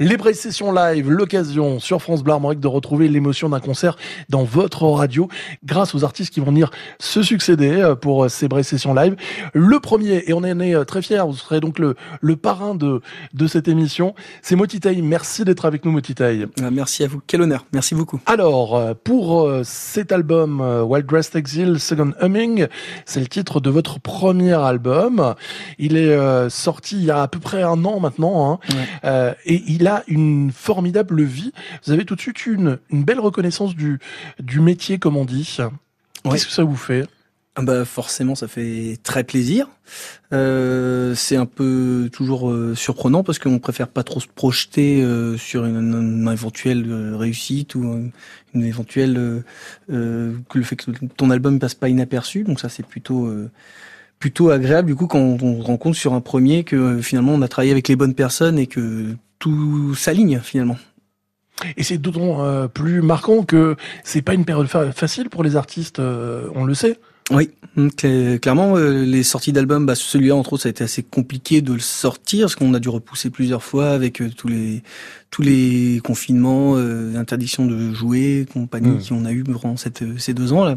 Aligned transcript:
Les 0.00 0.16
Braille 0.16 0.34
Sessions 0.34 0.72
Live, 0.72 1.08
l'occasion 1.08 1.78
sur 1.78 2.02
France 2.02 2.24
Bleu 2.24 2.34
de 2.56 2.66
retrouver 2.66 3.06
l'émotion 3.06 3.48
d'un 3.48 3.60
concert 3.60 3.96
dans 4.28 4.42
votre 4.42 4.82
radio 4.86 5.28
grâce 5.64 5.94
aux 5.94 6.02
artistes 6.02 6.34
qui 6.34 6.40
vont 6.40 6.46
venir 6.46 6.72
se 6.98 7.22
succéder 7.22 7.80
euh, 7.80 7.94
pour 7.94 8.24
euh, 8.24 8.28
ces 8.28 8.48
Braille 8.48 8.64
Sessions 8.64 8.92
Live. 8.92 9.14
Le 9.52 9.78
premier, 9.78 10.24
et 10.26 10.32
on 10.32 10.38
en 10.38 10.58
est 10.58 10.74
euh, 10.74 10.82
très 10.82 11.00
fiers, 11.00 11.22
vous 11.24 11.36
serez 11.36 11.60
donc 11.60 11.78
le, 11.78 11.94
le 12.20 12.34
parrain 12.34 12.74
de, 12.74 13.02
de 13.34 13.46
cette 13.46 13.68
émission, 13.68 14.16
c'est 14.42 14.56
Motitaï. 14.56 15.00
Merci 15.00 15.44
d'être 15.44 15.64
avec 15.64 15.84
nous 15.84 15.92
Motitaï. 15.92 16.48
Merci 16.72 17.04
à 17.04 17.06
vous, 17.06 17.22
quel 17.24 17.42
honneur, 17.42 17.64
merci 17.72 17.94
beaucoup. 17.94 18.18
Alors, 18.26 18.96
pour 19.04 19.48
cet 19.62 20.10
album 20.10 20.60
Wild 20.60 21.06
Dressed 21.06 21.36
Exile 21.36 21.78
Second 21.78 22.14
Humming, 22.20 22.66
c'est 23.06 23.20
le 23.20 23.28
titre 23.28 23.60
de 23.60 23.70
votre 23.70 24.00
premier 24.00 24.54
album. 24.54 25.36
Il 25.78 25.96
est 25.96 26.50
sorti 26.50 26.96
il 26.96 27.04
y 27.04 27.12
a 27.12 27.22
à 27.22 27.28
peu 27.28 27.38
près 27.38 27.62
un 27.62 27.84
an 27.84 28.00
maintenant, 28.00 28.60
hein, 29.04 29.34
et 29.46 29.62
il 29.68 29.83
il 29.84 29.88
a 29.88 30.02
une 30.08 30.50
formidable 30.50 31.22
vie. 31.22 31.52
Vous 31.84 31.92
avez 31.92 32.06
tout 32.06 32.16
de 32.16 32.20
suite 32.20 32.46
une, 32.46 32.78
une 32.88 33.04
belle 33.04 33.20
reconnaissance 33.20 33.76
du, 33.76 33.98
du 34.40 34.60
métier, 34.60 34.98
comme 34.98 35.18
on 35.18 35.26
dit. 35.26 35.58
Qu'est-ce 36.24 36.46
que 36.46 36.52
ça 36.52 36.64
vous 36.64 36.76
fait? 36.76 37.06
Ah 37.56 37.62
bah 37.62 37.84
forcément 37.84 38.34
ça 38.34 38.48
fait 38.48 38.98
très 39.04 39.22
plaisir. 39.22 39.68
Euh, 40.32 41.14
c'est 41.14 41.36
un 41.36 41.46
peu 41.46 42.10
toujours 42.12 42.50
euh, 42.50 42.74
surprenant 42.74 43.22
parce 43.22 43.38
qu'on 43.38 43.60
préfère 43.60 43.86
pas 43.86 44.02
trop 44.02 44.18
se 44.18 44.26
projeter 44.26 45.04
euh, 45.04 45.36
sur 45.36 45.64
une, 45.64 46.28
éventuelle 46.32 47.14
réussite 47.14 47.76
ou 47.76 48.10
une, 48.54 48.64
éventuelle 48.64 49.44
que 49.88 50.58
le 50.58 50.64
fait 50.64 50.74
que 50.74 50.90
ton 51.16 51.30
album 51.30 51.60
passe 51.60 51.74
pas 51.74 51.88
inaperçu. 51.88 52.42
Donc 52.42 52.58
ça 52.58 52.68
c'est 52.68 52.84
plutôt 52.84 53.32
plutôt 54.18 54.50
agréable 54.50 54.88
du 54.88 54.96
coup 54.96 55.06
quand 55.06 55.20
on, 55.20 55.60
rend 55.60 55.76
compte 55.76 55.94
sur 55.94 56.14
un 56.14 56.20
premier 56.20 56.64
que 56.64 57.00
finalement 57.02 57.34
on 57.34 57.42
a 57.42 57.46
travaillé 57.46 57.70
avec 57.70 57.86
les 57.86 57.94
bonnes 57.94 58.14
personnes 58.14 58.58
et 58.58 58.66
que 58.66 59.14
tout 59.44 59.94
s'aligne 59.94 60.40
finalement. 60.42 60.78
Et 61.76 61.82
c'est 61.82 61.98
d'autant 61.98 62.42
euh, 62.42 62.66
plus 62.66 63.02
marquant 63.02 63.42
que 63.42 63.76
c'est 64.02 64.22
pas 64.22 64.32
une 64.32 64.46
période 64.46 64.68
facile 64.68 65.28
pour 65.28 65.44
les 65.44 65.54
artistes, 65.54 65.98
euh, 65.98 66.48
on 66.54 66.64
le 66.64 66.72
sait. 66.72 66.98
Oui, 67.30 67.50
hum, 67.76 67.90
clairement, 67.90 68.76
euh, 68.76 69.04
les 69.04 69.22
sorties 69.22 69.52
d'albums, 69.52 69.84
bah, 69.84 69.94
celui-là 69.94 70.34
entre 70.34 70.54
autres, 70.54 70.62
ça 70.62 70.68
a 70.68 70.70
été 70.70 70.82
assez 70.82 71.02
compliqué 71.02 71.60
de 71.60 71.74
le 71.74 71.78
sortir 71.78 72.46
parce 72.46 72.56
qu'on 72.56 72.72
a 72.72 72.80
dû 72.80 72.88
repousser 72.88 73.28
plusieurs 73.28 73.62
fois 73.62 73.90
avec 73.90 74.22
tous 74.34 74.48
les 74.48 74.82
tous 75.30 75.42
les 75.42 76.00
confinements, 76.02 76.76
interdictions 76.76 77.66
de 77.66 77.92
jouer, 77.92 78.46
compagnie 78.50 78.96
mmh. 78.96 79.08
qu'on 79.08 79.24
a 79.26 79.32
eu 79.32 79.42
durant 79.42 79.76
cette, 79.76 80.04
ces 80.18 80.32
deux 80.32 80.54
ans 80.54 80.64
là. 80.64 80.76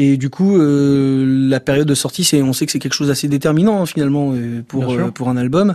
Et 0.00 0.16
du 0.16 0.30
coup, 0.30 0.56
euh, 0.56 1.48
la 1.48 1.58
période 1.58 1.88
de 1.88 1.94
sortie, 1.94 2.22
c'est, 2.22 2.40
on 2.40 2.52
sait 2.52 2.66
que 2.66 2.72
c'est 2.72 2.78
quelque 2.78 2.94
chose 2.94 3.08
d'assez 3.08 3.26
déterminant 3.26 3.82
hein, 3.82 3.86
finalement 3.86 4.32
euh, 4.32 4.62
pour 4.66 4.92
euh, 4.92 5.10
pour 5.10 5.28
un 5.28 5.36
album. 5.36 5.74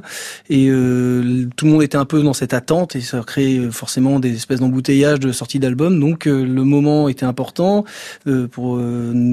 Et 0.50 0.70
euh, 0.70 1.46
tout 1.58 1.66
le 1.66 1.72
monde 1.72 1.84
était 1.84 1.98
un 1.98 2.06
peu 2.06 2.24
dans 2.24 2.32
cette 2.32 2.54
attente 2.54 2.96
et 2.96 3.02
ça 3.02 3.22
crée 3.22 3.60
forcément 3.72 4.22
des 4.22 4.34
espèces 4.34 4.62
d'embouteillages 4.62 5.20
de 5.20 5.34
sortie 5.34 5.60
d'album. 5.60 6.00
Donc 6.00 6.26
le 6.26 6.64
moment 6.64 7.10
était 7.10 7.26
important 7.26 7.84
pour 8.52 8.82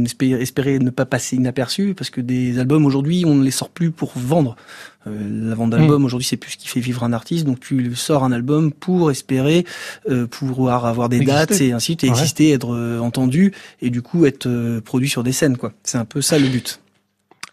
espérer, 0.05 0.43
espérer 0.43 0.79
ne 0.81 0.91
pas 0.91 1.07
passer 1.07 1.37
inaperçu 1.37 1.95
parce 1.97 2.11
que 2.11 2.21
des 2.21 2.59
albums 2.59 2.85
aujourd'hui, 2.85 3.25
on 3.25 3.37
ne 3.37 3.45
les 3.45 3.51
sort 3.53 3.71
plus 3.71 3.93
pour 3.93 4.13
vendre. 4.17 4.57
Euh, 5.07 5.49
la 5.49 5.55
vente 5.55 5.71
d'albums, 5.71 6.03
mm. 6.03 6.05
aujourd'hui, 6.05 6.27
c'est 6.27 6.37
plus 6.37 6.53
ce 6.53 6.57
qui 6.57 6.69
fait 6.69 6.81
vivre 6.81 7.05
un 7.05 7.13
artiste. 7.13 7.47
Donc, 7.47 7.61
tu 7.61 7.95
sors 7.95 8.25
un 8.25 8.33
album 8.33 8.73
pour 8.73 9.11
espérer 9.11 9.65
euh, 10.09 10.27
pouvoir 10.27 10.85
avoir 10.87 11.09
des 11.09 11.21
dates 11.21 11.61
et 11.61 11.73
ainsi 11.73 11.97
de 11.97 12.01
suite, 12.01 12.05
exister, 12.05 12.51
être 12.51 12.75
euh, 12.75 12.99
entendu 12.99 13.53
et 13.81 13.91
du 13.91 14.03
coup 14.03 14.27
être 14.27 14.47
euh, 14.47 14.81
produit 14.81 15.09
sur 15.09 15.23
des 15.23 15.33
scènes. 15.33 15.57
quoi. 15.57 15.73
C'est 15.83 15.99
un 15.99 16.05
peu 16.05 16.21
ça 16.21 16.39
le 16.39 16.49
but. 16.49 16.81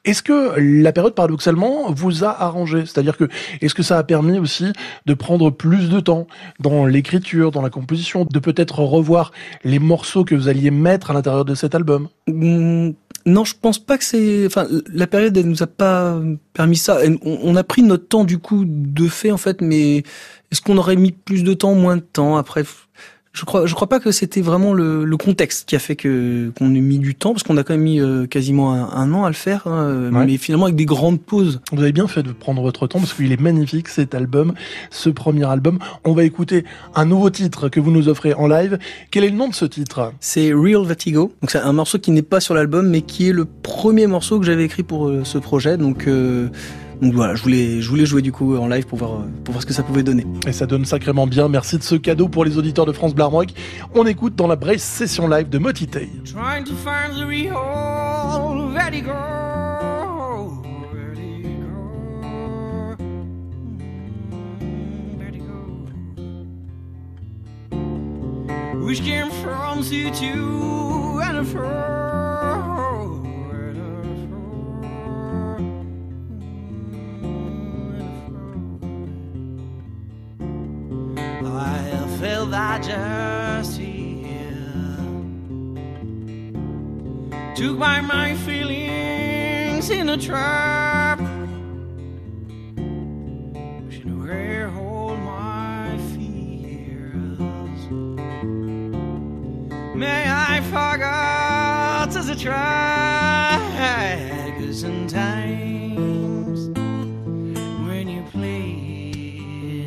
Est-ce 0.07 0.23
que 0.23 0.57
la 0.57 0.93
période, 0.93 1.15
paradoxalement, 1.15 1.91
vous 1.91 2.23
a 2.23 2.29
arrangé? 2.29 2.85
C'est-à-dire 2.85 3.17
que, 3.17 3.25
est-ce 3.59 3.75
que 3.75 3.83
ça 3.83 3.97
a 3.97 4.03
permis 4.03 4.39
aussi 4.39 4.71
de 5.05 5.13
prendre 5.13 5.49
plus 5.49 5.89
de 5.89 5.99
temps 5.99 6.27
dans 6.61 6.85
l'écriture, 6.85 7.51
dans 7.51 7.61
la 7.61 7.69
composition, 7.69 8.23
de 8.23 8.39
peut-être 8.39 8.79
revoir 8.79 9.33
les 9.65 9.79
morceaux 9.79 10.23
que 10.23 10.33
vous 10.33 10.47
alliez 10.47 10.71
mettre 10.71 11.11
à 11.11 11.13
l'intérieur 11.13 11.43
de 11.43 11.55
cet 11.55 11.75
album? 11.75 12.07
Mmh, 12.27 12.91
Non, 13.28 13.44
je 13.44 13.53
pense 13.59 13.78
pas 13.78 13.98
que 13.98 14.05
c'est... 14.05 14.45
Enfin, 14.45 14.67
la 14.88 15.05
période, 15.05 15.36
elle 15.36 15.49
nous 15.49 15.61
a 15.61 15.67
pas 15.67 16.17
permis 16.54 16.77
ça. 16.77 16.99
On, 17.23 17.58
a 17.58 17.64
pris 17.65 17.83
notre 17.83 18.08
temps, 18.08 18.23
du 18.23 18.38
coup, 18.38 18.64
de 18.65 19.10
fait, 19.10 19.32
en 19.32 19.38
fait, 19.38 19.60
mais 19.60 19.98
est-ce 20.49 20.61
qu'on 20.61 20.77
aurait 20.77 20.95
mis 20.95 21.11
plus 21.11 21.43
de 21.43 21.54
temps, 21.54 21.76
moins 21.76 21.98
de 21.98 22.02
temps? 22.02 22.37
Après, 22.37 22.64
je 23.37 23.45
crois, 23.45 23.67
je 23.67 23.75
crois 23.75 23.87
pas 23.87 23.99
que 23.99 24.11
c'était 24.11 24.42
vraiment 24.42 24.73
le, 24.73 25.05
le, 25.05 25.17
contexte 25.17 25.70
qui 25.70 25.75
a 25.75 25.80
fait 25.80 25.95
que 25.95 26.52
qu'on 26.58 26.73
ait 26.73 26.81
mis 26.81 26.98
du 26.98 27.14
temps, 27.14 27.33
parce 27.33 27.43
qu'on 27.43 27.58
a 27.58 27.64
quand 27.64 27.73
même 27.73 27.83
mis 27.83 27.99
euh, 27.99 28.25
quasiment 28.25 28.73
un, 28.73 29.14
an 29.14 29.25
à 29.25 29.30
le 29.30 29.36
faire, 29.36 29.67
hein, 29.67 30.09
mais 30.11 30.37
finalement 30.37 30.65
avec 30.65 30.75
des 30.75 30.86
grandes 30.86 31.21
pauses. 31.21 31.61
Vous 31.71 31.81
avez 31.83 31.92
bien 31.92 32.08
fait 32.08 32.23
de 32.23 32.31
prendre 32.31 32.64
votre 32.64 32.87
temps 32.87 32.99
parce 32.99 33.14
qu'il 33.14 33.31
est 33.31 33.39
magnifique 33.39 33.89
cet 33.89 34.15
album, 34.15 34.53
ce 34.89 35.09
premier 35.09 35.45
album. 35.45 35.77
On 36.03 36.14
va 36.14 36.23
écouter 36.23 36.65
un 36.95 37.05
nouveau 37.05 37.30
titre 37.30 37.70
que 37.70 37.80
vous 37.80 37.92
nous 37.92 38.09
offrez 38.09 38.33
en 38.33 38.48
live. 38.48 38.80
Quel 39.11 39.23
est 39.23 39.30
le 39.30 39.37
nom 39.37 39.49
de 39.49 39.54
ce 39.54 39.65
titre? 39.65 40.14
C'est 40.19 40.52
Real 40.54 40.83
Vertigo. 40.83 41.31
Donc 41.42 41.52
c'est 41.52 41.59
un 41.59 41.73
morceau 41.73 41.99
qui 41.99 42.09
n'est 42.09 42.23
pas 42.23 42.39
sur 42.39 42.55
l'album, 42.55 42.89
mais 42.89 43.02
qui 43.02 43.30
est 43.30 43.33
le 43.33 43.45
premier 43.45 44.08
morceau 44.08 44.39
que 44.39 44.45
j'avais 44.45 44.65
écrit 44.65 44.83
pour 44.83 45.08
euh, 45.08 45.23
ce 45.23 45.37
projet. 45.37 45.77
Donc 45.77 46.08
euh, 46.08 46.48
donc 47.02 47.13
voilà, 47.13 47.35
je 47.35 47.43
voulais, 47.43 47.81
je 47.81 47.89
voulais 47.89 48.05
jouer 48.05 48.21
du 48.21 48.31
coup 48.31 48.55
en 48.58 48.67
live 48.67 48.85
pour 48.85 48.97
voir, 48.97 49.21
pour 49.43 49.53
voir 49.53 49.61
ce 49.61 49.67
que 49.67 49.73
ça 49.73 49.83
pouvait 49.83 50.03
donner. 50.03 50.25
Et 50.47 50.52
ça 50.52 50.65
donne 50.65 50.85
sacrément 50.85 51.27
bien. 51.27 51.47
Merci 51.47 51.77
de 51.77 51.83
ce 51.83 51.95
cadeau 51.95 52.27
pour 52.27 52.43
les 52.43 52.58
auditeurs 52.58 52.85
de 52.85 52.91
France 52.91 53.13
Blarmoc. 53.13 53.49
On 53.93 54.05
écoute 54.05 54.35
dans 54.35 54.47
la 54.47 54.55
Brace 54.55 54.81
session 54.81 55.27
live 55.27 55.49
de 55.49 55.57
Motitei. 55.57 56.09
Which 68.87 69.03
came 69.03 69.30
from 69.43 69.81
C2 69.81 71.21
and 71.21 71.45
I 82.53 82.80
just 82.80 83.77
here 83.77 84.08
took 87.55 87.77
by 87.77 88.02
my 88.02 88.35
feelings 88.45 89.89
in 89.89 90.09
a 90.09 90.17
trap. 90.17 91.19
Wishing 93.86 94.23
where 94.23 94.69
hold 94.69 95.19
my 95.19 95.97
fears. 96.13 97.39
May 99.95 100.25
I 100.30 100.61
forget 100.71 102.15
as 102.15 102.30
a 102.30 102.36
cause 104.57 104.83
you 108.09 108.23
play, 108.31 109.86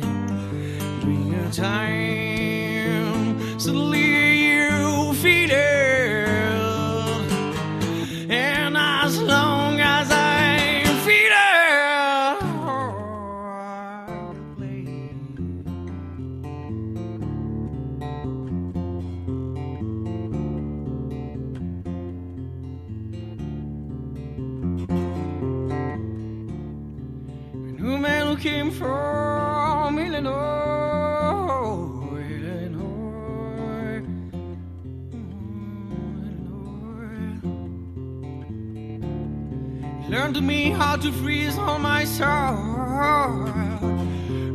during 1.01 1.27
your 1.31 1.51
time 1.51 2.00
came 28.41 28.71
from 28.71 29.99
Illinois. 29.99 30.31
Mm, 38.81 40.09
Learn 40.09 40.33
to 40.33 40.41
me 40.41 40.71
how 40.71 40.95
to 40.95 41.11
freeze 41.11 41.55
on 41.57 41.81
my 41.83 42.03
soul, 42.03 42.55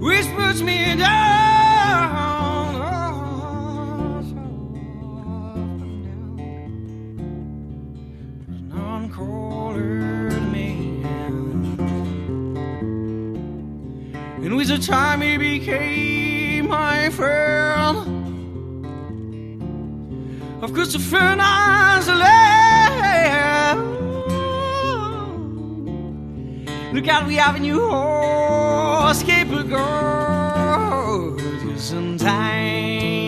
which 0.01 0.27
puts 0.35 0.61
me 0.63 0.97
down. 0.97 1.26
And 14.47 14.57
with 14.57 14.69
the 14.69 14.79
time 14.79 15.23
he 15.23 15.37
became 15.37 16.69
my 16.69 17.11
friend. 17.11 17.97
Of 20.63 20.73
course, 20.73 20.93
the 20.93 21.01
friend 21.01 21.41
I 21.43 21.99
left. 22.07 23.81
Look 26.95 27.09
out, 27.09 27.27
we 27.27 27.35
have 27.35 27.57
a 27.57 27.59
new 27.59 27.89
horse, 27.89 29.17
escape 29.17 29.51
a 29.51 29.65
girl. 29.65 31.37
Sometimes 31.77 33.26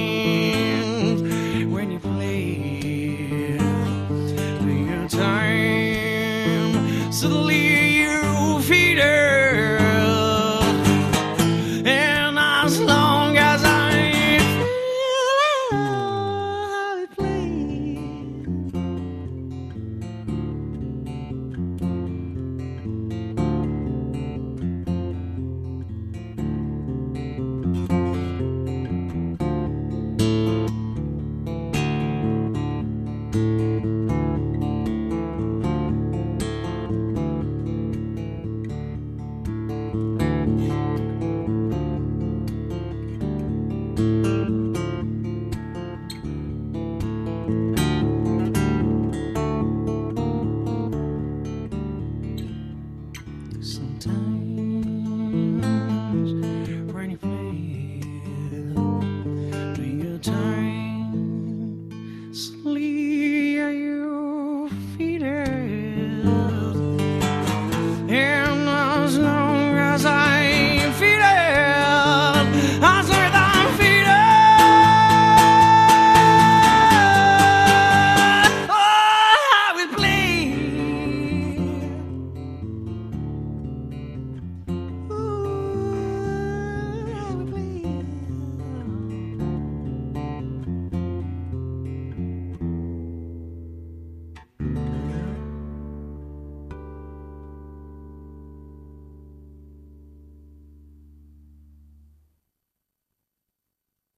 time. 54.00 54.67